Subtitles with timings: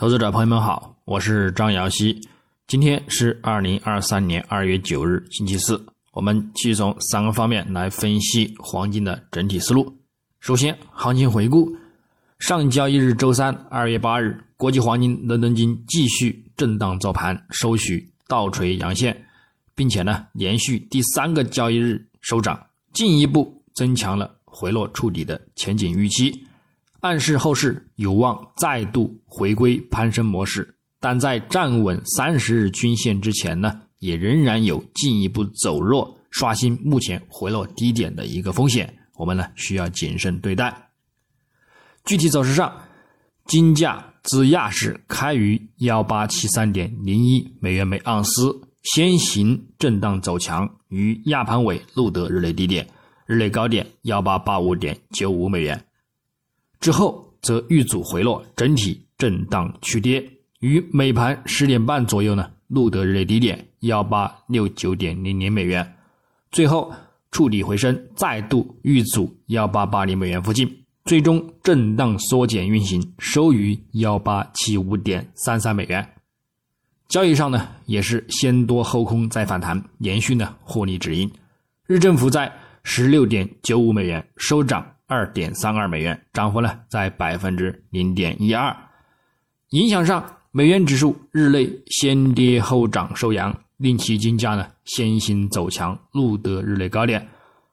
[0.00, 2.18] 投资者朋友们好，我是张瑶希。
[2.66, 5.78] 今天是二零二三年二月九日，星期四。
[6.12, 9.94] 我们继续从三个方面来分析黄金的整体思路。
[10.40, 11.70] 首先，行情回顾：
[12.38, 19.14] 上交易日周三，二月八日，国际黄金伦敦金继续震荡早盘，收取倒锤阳线，
[19.74, 22.58] 并且呢，连续第三个交易日收涨，
[22.94, 26.42] 进一步增强了回落触底的前景预期。
[27.00, 38.92] 暗示后市有望再度回归攀升模式，但在站稳三十日均线之前呢，也仍然有进一步走弱、刷新目前回落低点的一个风险。
[39.16, 40.90] 我们呢需要谨慎对待。
[42.04, 42.70] 具体走势上，
[43.46, 52.86] 金价自亚市开于幺八七三点零一美元每盎司，先行震荡走强，于亚盘尾录得日内低点，
[53.26, 55.82] 日内高点幺八八五点九五美元。
[56.80, 60.26] 之后则遇阻回落，整体震荡趋跌，
[60.60, 65.94] 于美盘十点半左右呢，录得日内低点幺八六九点零零美元，
[66.50, 66.90] 最后
[67.30, 76.14] 触底回升，再度遇阻幺八八零美元附近，最终震荡缩减运行，收于幺八七五点三三美元。
[77.08, 81.30] 交易上呢，也是先多后空再反弹，延续呢获利止盈，
[81.86, 82.50] 日振幅在
[82.84, 84.86] 十六点九五美元收涨。
[85.10, 88.74] 二点三二美元，涨幅呢在百分之零点一二。
[89.70, 97.26] 影响上，美元指数日内先跌后涨收阳，令其金价呢先行走强，录得日内高点，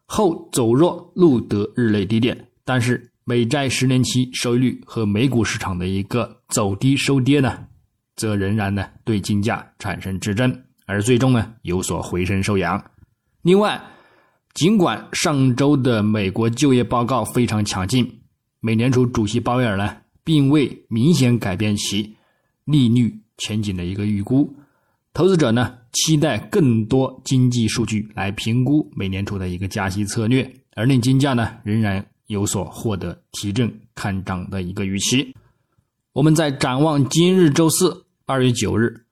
[0.07, 2.47] 后走弱，录得日内低点。
[2.65, 7.67] 但是，美债十年期收益率和美股市场的一个走低收跌呢，
[8.15, 12.83] 则仍然呢对金价产生支撑，而最终呢有所回升收阳。
[13.43, 13.79] 另外，
[14.57, 18.11] 尽管上周的美国就业报告非常强劲，
[18.59, 22.15] 美联储主席鲍威尔呢，并未明显改变其
[22.65, 24.51] 利率前景的一个预估。
[25.13, 35.35] 投资者呢，期待更多经济数据来评估美联储的一个加息策略，而令金价呢，仍然有所获得提振看涨的一个预期。
[36.13, 39.05] 我们在展望今日周四二月九日，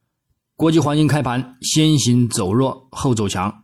[0.56, 3.62] 国际黄金开盘先行走弱后走强。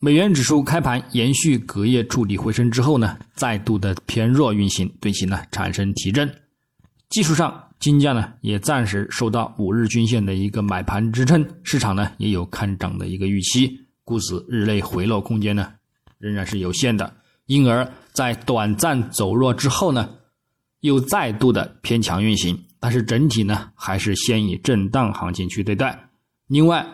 [0.00, 6.32] 美元指数开盘延续隔夜触底回升之后呢，再度的偏弱运行，对其呢产生提振。
[7.08, 15.72] 技术上，金价呢也暂时受到五日均线的一个买盘支撑，市场呢也有看涨的一个预期，故此日内回落空间呢
[16.18, 17.12] 仍然是有限的。
[17.46, 20.08] 因而，在短暂走弱之后呢，
[20.80, 26.08] 又再度的偏强运行，但是整体呢还是先以震荡行情去对待。
[26.46, 26.86] 另外，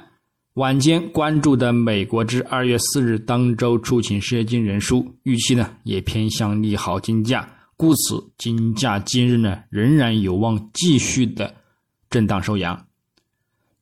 [0.54, 11.53] 晚间关注的美国至二月四日当周出勤失业金人数预期呢，也偏向利好金价，故此金价今日呢仍然有望继续的
[12.09, 12.87] 震荡收阳。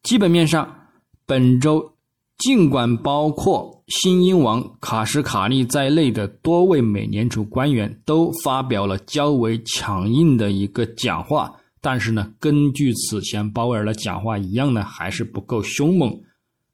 [0.03, 0.89] 基本面上，
[1.27, 1.93] 本周
[2.39, 11.53] 尽管包括新英王卡什卡利在内的多位美联储官员都发表了较为强硬的一个讲话，
[11.83, 16.19] 但是呢，根据此前鲍威尔的讲话一样呢，还是不够凶猛。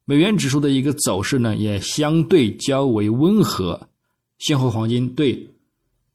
[0.09, 3.91] 美元指数的一个走势呢，也相对较为温和。
[4.39, 5.51] 现货黄金对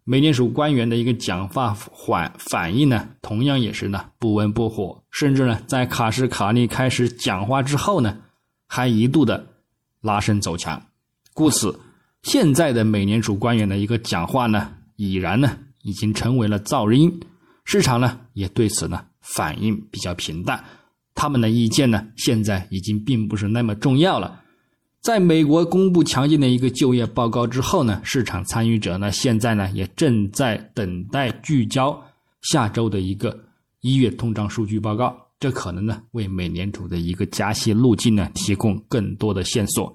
[0.04, 8.18] 美联储官员的一个讲话反反应呢，同样也是呢不温不火，甚至呢在卡什卡利开始讲话之后呢，
[8.66, 9.46] 还一度的
[10.02, 10.82] 拉升走强。
[11.36, 11.80] 故此，
[12.24, 17.20] 现在的美联储官员的一个讲话呢，已然呢已经成为了噪音，
[17.64, 20.66] 市场呢也对此呢反应比较平淡。
[21.16, 24.42] 他们的意见呢，现在已经并不是那么重要了。
[25.02, 32.02] 在美国公布强劲的一个就业报告之后呢，市场参与者呢，现在呢也正在等待聚焦
[32.42, 33.38] 下周的一个
[33.82, 35.16] 一月通胀数据报告。
[35.40, 39.94] 这可能呢为美联储的一个加息路径呢提供更多的线索。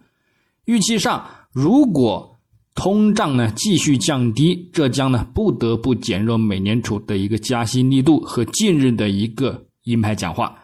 [0.66, 2.38] 预期上，如果
[2.74, 10.54] 通胀呢继续降低，这将呢不得不减弱美联储的一个加息力度和近日的一个鹰派讲话。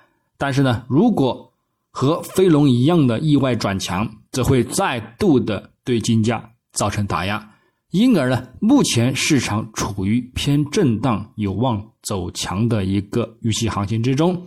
[0.44, 1.50] 但是呢，如果
[1.91, 7.50] 和飞龙一样的意外转强，则会再度的对金价造成打压。
[7.93, 14.46] 因而呢，目前市场处于偏震荡、有望走强的一个预期行情之中。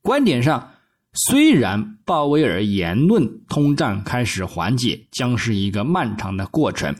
[0.00, 0.70] 观点上，
[1.12, 6.96] 虽然鲍威尔言论通胀开始缓解将是一个漫长的过程，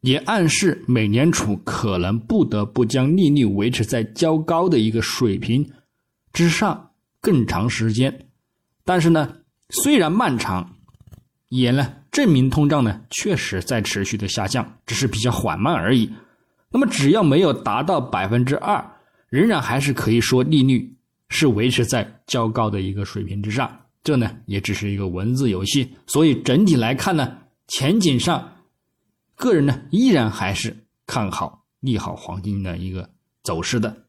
[0.00, 5.70] 也暗示美联储可能不得不将利率维持在较高的一个水平
[6.32, 6.89] 之上。
[7.20, 8.28] 更长时间，
[8.84, 9.36] 但是呢，
[9.68, 10.76] 虽然漫长，
[11.48, 16.10] 也呢证明通胀呢确实在持续的下降，只是比较缓慢而已。
[16.70, 18.84] 那么只要没有达到百分之二，
[19.28, 20.96] 仍然还是可以说利率
[21.28, 23.70] 是维持在较高的一个水平之上。
[24.02, 27.36] 这呢也只是一个文字游戏，所以整体来看呢，
[27.68, 28.56] 前景上，
[29.34, 30.74] 个人呢依然还是
[31.06, 33.10] 看好利好黄金的一个
[33.42, 34.04] 走势的。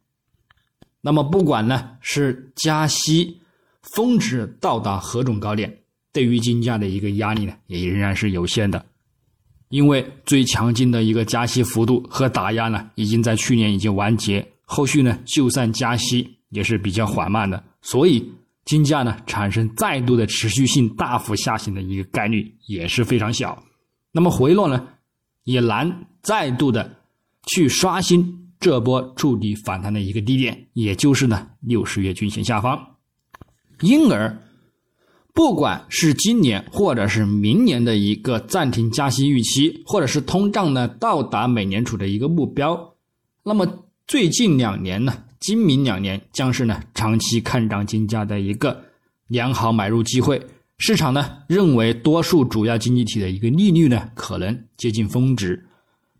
[1.01, 3.41] 那么不管呢是加息
[3.81, 5.79] 峰值到达何种高点，
[6.13, 8.85] 对于金价的一个压力呢也仍然是有限的，
[9.69, 18.31] 因为最强劲的一个加息幅度和打压呢已经在去年已经完结，后续呢就算加息也是比较缓慢的，所以。
[18.63, 23.61] 金价呢产生再度的持续性大幅下行的一个概率也是非常小，
[24.11, 24.87] 那么回落呢
[25.45, 26.97] 也难再度的
[27.47, 32.79] 去刷新这波触底反弹的一个低点，也就是呢六十月均线下方。
[33.81, 34.37] 因而，
[35.33, 42.93] 不管是今年或者是明年的一个暂停加息预期，或者是通胀呢到达美联储的一个目标，
[43.43, 45.23] 那么最近两年呢？
[45.39, 48.83] 今明两年将是呢长期看涨金价的一个
[49.27, 50.39] 良好买入机会。
[50.77, 55.65] 市场呢认为多数主要经济体的一个利率呢可能接近峰值，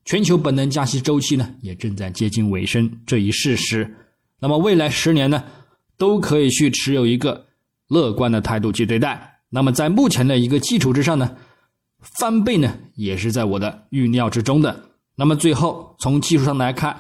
[0.06, 3.96] 全球本轮加息周期呢也正在接近尾声这一事实。
[4.40, 5.44] 那么未来十年呢
[5.98, 7.46] 都可以去持有一个
[7.88, 9.40] 乐观的态度去对待。
[9.50, 11.36] 那么在目前的一个基础之上呢，
[12.00, 14.90] 翻倍呢也是在我的预料之中的。
[15.16, 17.00] 那么最后从技术上来看，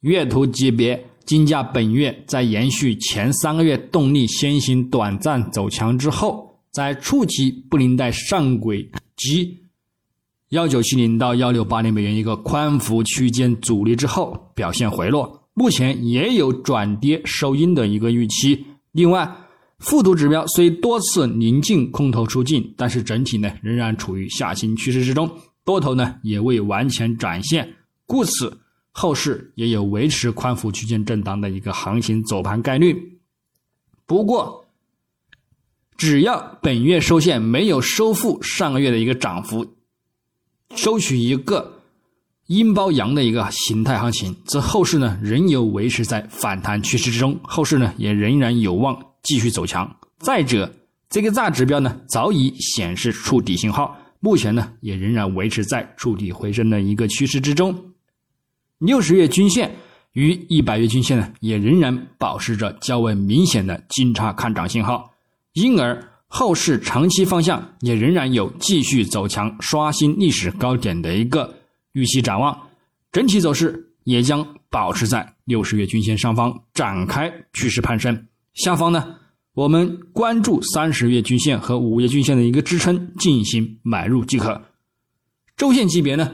[0.00, 1.06] 月图级别。
[1.24, 8.86] 金价本月在延续前三个月动力先行短暂走强之后，在触及布林带上轨
[9.16, 9.63] 及
[10.54, 18.64] 幺九七零到幺六八零美元一个宽幅区间阻力之后表现回落，目前也有转跌收阴的一个预期。
[18.92, 19.28] 另外，
[19.80, 25.28] 复图指标虽多次临近空头出尽，但是整体呢仍然处于下行趋势之中，
[25.64, 27.68] 多头呢也未完全展现，
[28.06, 28.60] 故此。
[28.92, 33.18] 后市也有维持宽幅区间震荡的一个行情走盘概率，
[34.06, 34.64] 不过，
[35.96, 39.73] 只要本月收线没有收复上个月的一个涨幅，
[40.74, 41.82] 收取一个
[42.46, 49.96] 阴包阳的一个形态行情，则后市呢仍有维持在反弹趋势之中，后市呢也仍然有望继续走强。
[50.18, 50.72] 再者，
[51.08, 57.92] 这个大指标呢早已显示触底信号，目前呢也仍然维持在触底回升的一个趋势之中。
[58.78, 59.76] 六十月均线
[60.12, 65.12] 与一百月均线呢，也仍然保持着较为明显的金叉看涨信号，
[65.54, 71.54] 因而后市长期方向也仍然有继续走强、刷新历史高点的一个
[71.92, 72.60] 预期展望。
[73.12, 79.14] 整体走势也将保持在六十月均线上方展开趋势攀升，下方呢，
[79.54, 84.60] 我们关注三十月均线和五月均线的一个支撑进行买入即可。
[85.56, 86.32] 周线级别呢？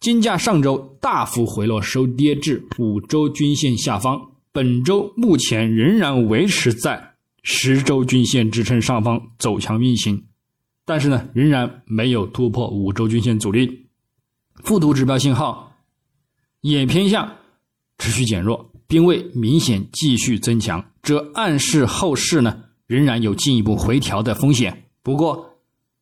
[0.00, 4.18] 金价上周大幅回落，收跌至五周均线下方。
[4.50, 7.15] 本周目前仍然维持在
[7.48, 10.20] 十周均线支撑上方走强运行，
[10.84, 13.86] 但是呢，仍然没有突破五周均线阻力。
[14.64, 15.72] 附图指标信号
[16.60, 17.36] 也偏向
[17.98, 24.88] 持续减弱，并未明显继续增强，这暗示后市呢仍然有进一步回调的风险。
[25.04, 25.60] 不过，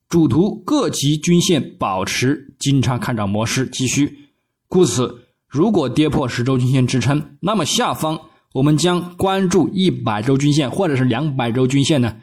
[0.09, 4.31] 主图各级均线保持金叉看涨模式继续，
[4.67, 8.19] 故此，如果跌破十周均线支撑，那么下方
[8.55, 12.17] 我们将关注一百周均线或者是两百周均线呢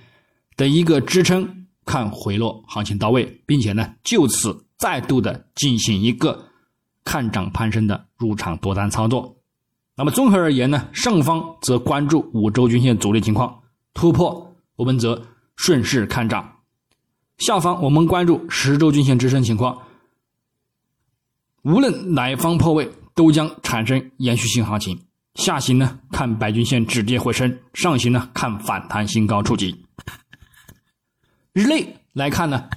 [0.55, 6.45] 的一个支撑，看回落行情到位，并且呢就此再度的进行一个
[7.03, 9.35] 看涨攀升的入场多单操作。
[9.97, 15.21] 那么综合而言呢，上方则关注五周均线阻力情况突破，我们则
[15.57, 16.59] 顺势看涨。
[17.39, 19.77] 下方我们关注十周均线支撑情况，
[21.63, 24.97] 无论哪一方破位，都将产生延续性行情。
[25.35, 29.85] 下行呢，看百均线止跌回升；上行呢，看反弹新高触及。
[31.53, 32.69] 日内来看呢，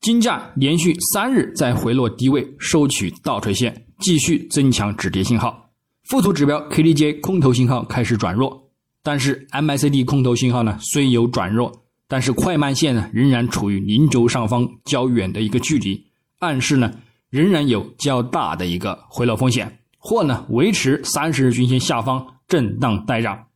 [0.00, 5.70] 金价连续三日在回落低位收取倒垂线，继续增强止跌信号。
[6.04, 8.70] 附图指标 KDJ 空头信号开始转弱，
[9.02, 11.80] 但是 MACD 空头信号呢，虽有转弱。
[12.08, 16.04] 但是快慢线呢，仍然处于零轴上方较远的一个距离，
[16.40, 16.92] 暗示呢
[17.30, 23.46] 仍然有较大的一个回落风险，或呢维持三十日均线下方震荡待涨，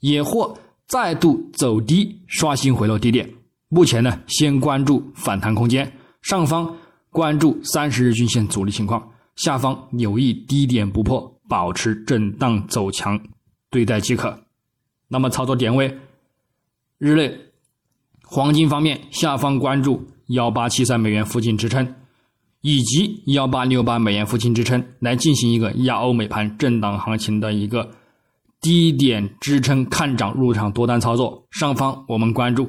[0.00, 0.58] 也或
[0.88, 3.32] 再度走低刷新回落低点。
[3.68, 6.76] 目前呢，先关注反弹空间，上方
[7.10, 13.20] 关注三十日均线阻力情况，下方有意低点不破，保持震荡走强
[13.70, 14.36] 对待即可。
[15.06, 15.96] 那么操作点位，
[16.98, 17.38] 日内。
[18.30, 21.94] 黄金方面，下方关注幺八七三美元附近支撑，
[22.60, 27.90] 以及幺八六八美元附近支撑，来进行一个亚欧美盘震荡行情的一个
[28.60, 32.68] 低点支撑看涨入场多单操作，上方我们关注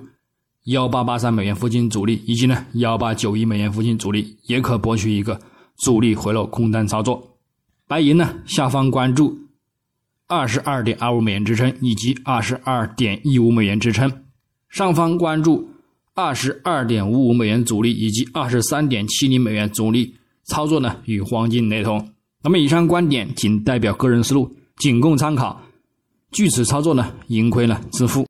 [0.66, 5.40] 幺八八三美元附近阻力，以及呢幺八九一美元附近阻力，也可博取一个
[5.76, 7.38] 阻力回落空单操作。
[7.88, 9.36] 白银呢下方关注
[10.28, 14.26] 二十二点二五美元支撑以及二十二点一五美元支撑，
[14.70, 15.68] 上方关注
[16.22, 20.14] 二十二点五五美元阻力以及二十三点七零美元阻力，
[20.48, 22.10] 操作呢与黄金雷同。
[22.44, 25.62] 那么以上观点仅代表个人思路，仅供参考。
[26.32, 28.18] 据此操作呢，盈亏呢自负。